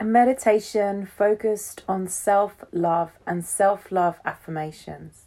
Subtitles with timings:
[0.00, 5.24] A meditation focused on self love and self love affirmations.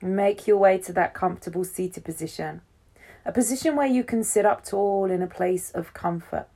[0.00, 2.62] Make your way to that comfortable seated position,
[3.26, 6.46] a position where you can sit up tall in a place of comfort,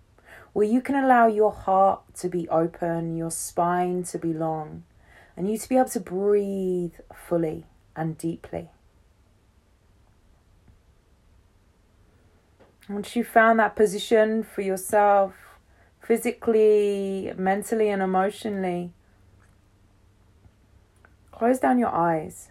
[0.55, 4.85] where you can allow your heart to be open, your spine to be long,
[5.37, 8.71] and you to be able to breathe fully and deeply.
[12.89, 15.50] Once you've found that position for yourself,
[16.11, 18.91] physically, mentally, and emotionally,
[21.31, 22.49] close down your eyes.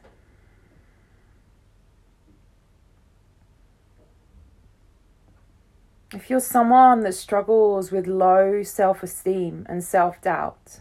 [6.14, 10.80] If you're someone that struggles with low self esteem and self doubt,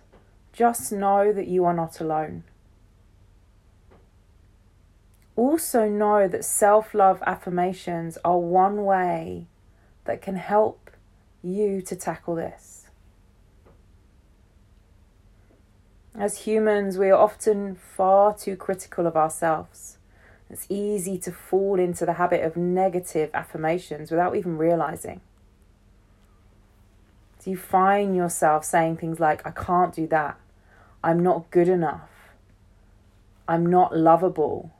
[0.53, 2.45] just know that you are not alone.
[5.35, 9.49] Also, know that self love affirmations are one way
[10.05, 10.89] that can help
[11.43, 12.87] you to tackle this.
[16.15, 19.99] As humans, we are often far too critical of ourselves.
[20.51, 25.21] It's easy to fall into the habit of negative affirmations without even realizing.
[27.45, 30.41] Do you find yourself saying things like, I can't do that,
[31.05, 32.11] I'm not good enough,
[33.47, 34.75] I'm not lovable,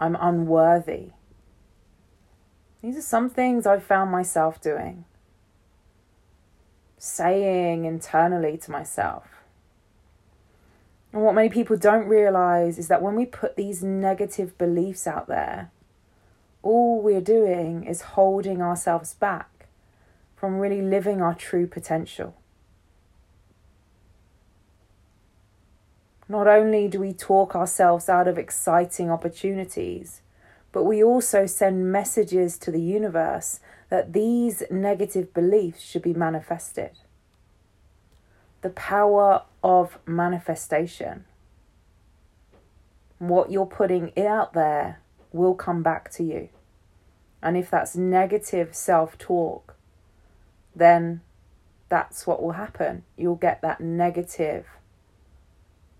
[0.00, 1.10] I'm unworthy?
[2.82, 5.04] These are some things I've found myself doing
[6.98, 9.24] saying internally to myself.
[11.12, 15.26] And what many people don't realize is that when we put these negative beliefs out
[15.26, 15.70] there,
[16.62, 19.66] all we're doing is holding ourselves back
[20.36, 22.36] from really living our true potential.
[26.28, 30.20] Not only do we talk ourselves out of exciting opportunities,
[30.72, 36.90] but we also send messages to the universe that these negative beliefs should be manifested.
[38.60, 41.24] The power of manifestation.
[43.18, 45.00] What you're putting out there
[45.32, 46.48] will come back to you.
[47.42, 49.76] And if that's negative self talk,
[50.74, 51.22] then
[51.88, 53.04] that's what will happen.
[53.16, 54.66] You'll get that negative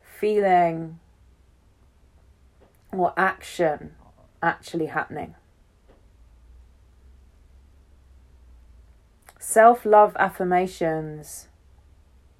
[0.02, 0.98] feeling
[2.92, 3.94] or action
[4.42, 5.34] actually happening.
[9.38, 11.48] Self love affirmations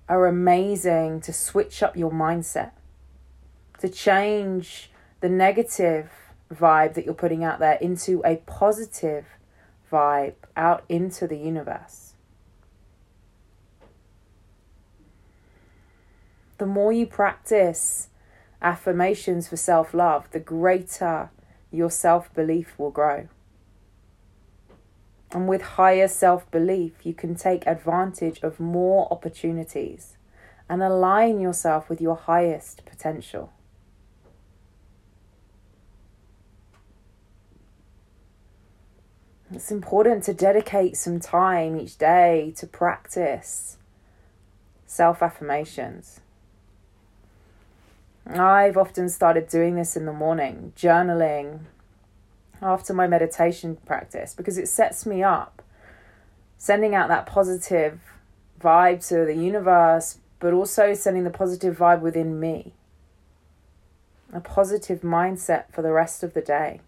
[0.08, 2.72] are amazing to switch up your mindset,
[3.78, 6.10] to change the negative
[6.52, 9.26] vibe that you're putting out there into a positive
[9.90, 12.14] vibe out into the universe.
[16.58, 18.08] The more you practice
[18.60, 21.30] affirmations for self love, the greater
[21.70, 23.28] your self belief will grow.
[25.30, 30.16] And with higher self belief, you can take advantage of more opportunities
[30.68, 33.52] and align yourself with your highest potential.
[39.50, 43.78] It's important to dedicate some time each day to practice
[44.86, 46.20] self affirmations.
[48.30, 51.60] I've often started doing this in the morning, journaling,
[52.60, 55.62] after my meditation practice because it sets me up,
[56.58, 58.00] sending out that positive
[58.60, 62.74] vibe to the universe, but also sending the positive vibe within me.
[64.32, 66.80] A positive mindset for the rest of the day.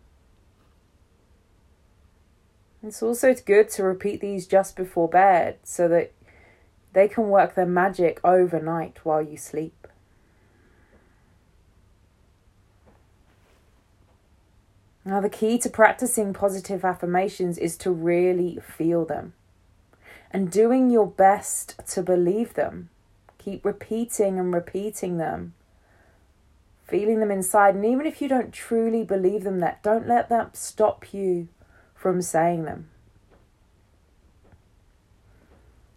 [2.83, 6.13] It's also good to repeat these just before bed so that
[6.93, 9.87] they can work their magic overnight while you sleep.
[15.05, 19.33] Now, the key to practicing positive affirmations is to really feel them
[20.31, 22.91] and doing your best to believe them.
[23.39, 25.55] Keep repeating and repeating them,
[26.87, 27.75] feeling them inside.
[27.75, 31.49] And even if you don't truly believe them, that don't let that stop you
[31.95, 32.89] from saying them.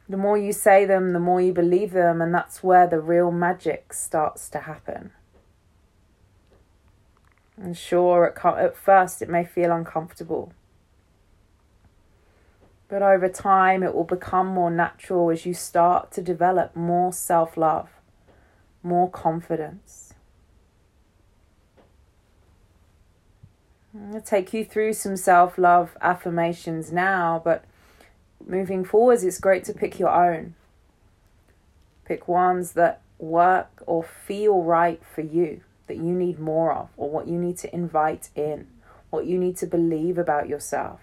[0.10, 3.32] The more you say them, the more you believe them, and that's where the real
[3.32, 5.12] magic starts to happen.
[7.58, 10.54] And sure, at, at first it may feel uncomfortable.
[12.88, 17.58] But over time, it will become more natural as you start to develop more self
[17.58, 17.90] love,
[18.82, 20.14] more confidence.
[23.94, 27.66] I'm going to take you through some self love affirmations now, but
[28.46, 30.56] moving forwards, it's great to pick your own.
[32.06, 37.10] Pick ones that work or feel right for you that you need more of, or
[37.10, 38.68] what you need to invite in,
[39.10, 41.00] what you need to believe about yourself.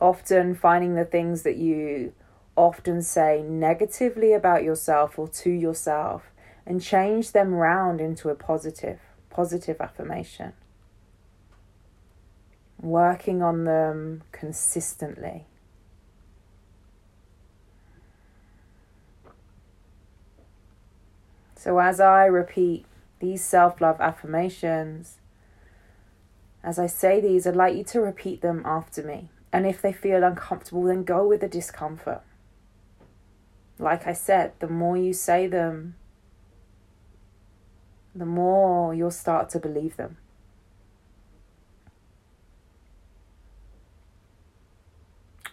[0.00, 2.12] Often finding the things that you
[2.56, 6.30] often say negatively about yourself or to yourself
[6.66, 8.98] and change them round into a positive,
[9.30, 10.52] positive affirmation.
[12.80, 15.46] Working on them consistently.
[21.66, 22.86] So, as I repeat
[23.18, 25.18] these self love affirmations,
[26.62, 29.30] as I say these, I'd like you to repeat them after me.
[29.52, 32.22] And if they feel uncomfortable, then go with the discomfort.
[33.80, 35.96] Like I said, the more you say them,
[38.14, 40.18] the more you'll start to believe them.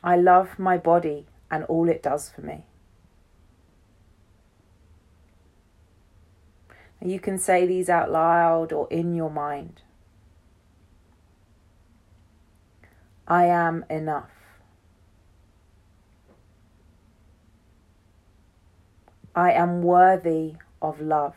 [0.04, 2.66] I love my body and all it does for me.
[7.06, 9.82] You can say these out loud or in your mind.
[13.28, 14.30] I am enough.
[19.36, 21.36] I am worthy of love.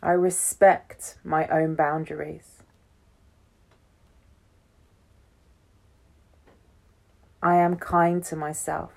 [0.00, 2.62] I respect my own boundaries.
[7.42, 8.95] I am kind to myself.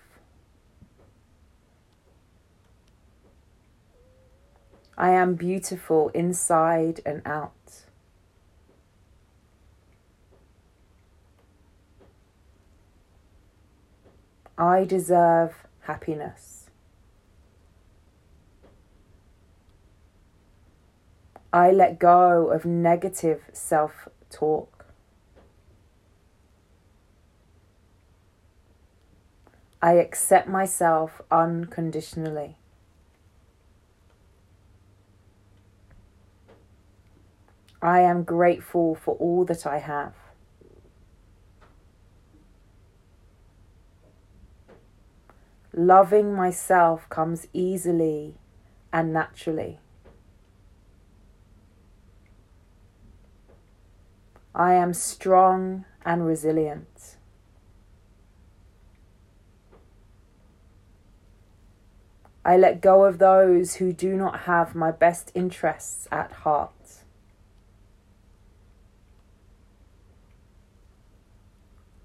[5.00, 7.54] I am beautiful inside and out.
[14.57, 16.69] I deserve happiness.
[21.54, 24.86] I let go of negative self talk.
[29.81, 32.57] I accept myself unconditionally.
[37.81, 40.14] I am grateful for all that I have.
[45.74, 48.36] Loving myself comes easily
[48.92, 49.80] and naturally.
[54.54, 57.16] I am strong and resilient.
[62.44, 66.79] I let go of those who do not have my best interests at heart.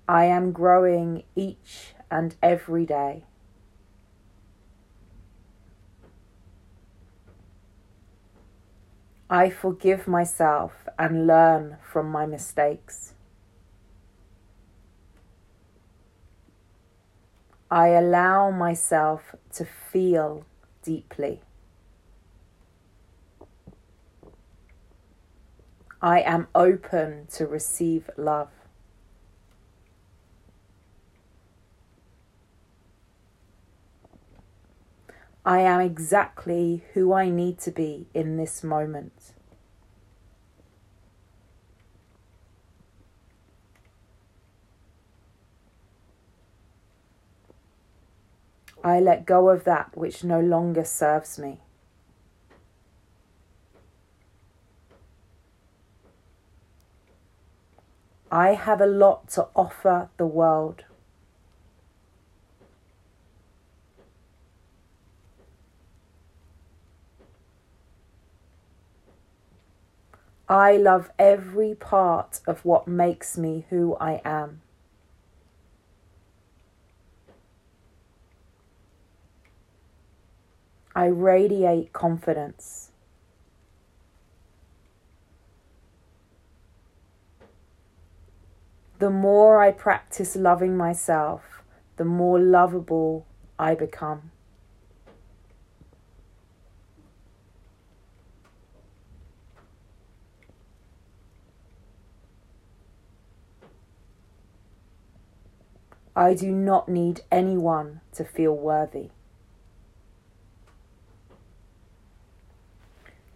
[0.08, 3.24] I am growing each and every day.
[9.30, 13.14] I forgive myself and learn from my mistakes.
[17.70, 20.44] I allow myself to feel
[20.82, 21.40] deeply.
[26.02, 28.50] I am open to receive love.
[35.46, 39.32] I am exactly who I need to be in this moment.
[48.82, 51.60] I let go of that which no longer serves me.
[58.30, 60.84] I have a lot to offer the world.
[70.48, 74.60] I love every part of what makes me who I am.
[80.94, 82.90] I radiate confidence.
[88.98, 91.62] The more I practice loving myself,
[91.96, 93.26] the more lovable
[93.58, 94.30] I become.
[106.16, 109.10] I do not need anyone to feel worthy.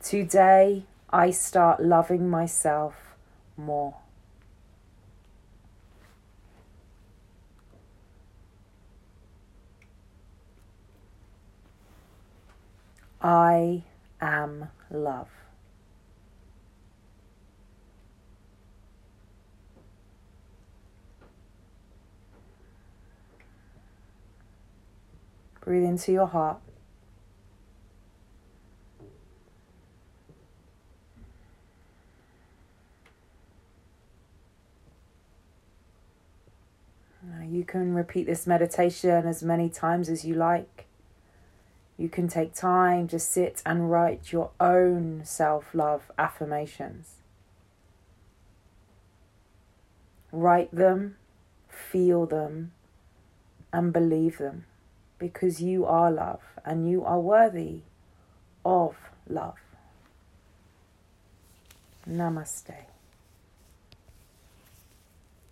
[0.01, 2.95] Today, I start loving myself
[3.57, 3.97] more.
[13.21, 13.83] I
[14.21, 15.38] am love.
[25.69, 26.61] Breathe into your heart.
[37.23, 40.87] Now you can repeat this meditation as many times as you like.
[41.99, 47.17] You can take time to sit and write your own self love affirmations.
[50.33, 51.17] Write them,
[51.69, 52.73] feel them,
[53.71, 54.65] and believe them
[55.19, 57.81] because you are love and you are worthy
[58.65, 58.95] of
[59.29, 59.59] love.
[62.09, 62.75] Namaste.